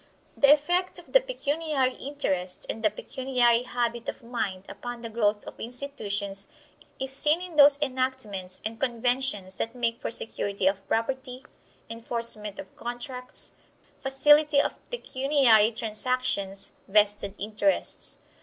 [0.35, 5.45] The effect of the pecuniary interest and the pecuniary habit of mind upon the growth
[5.45, 6.47] of institutions
[6.99, 11.45] is seen in those enactments and conventions that make for security of property,
[11.87, 13.51] enforcement of contracts,
[13.99, 18.17] facility of pecuniary transactions, vested interests.